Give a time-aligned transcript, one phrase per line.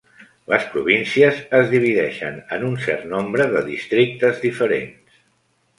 [0.51, 5.23] Les províncies es divideixen en un cert nombre de districtes diferents.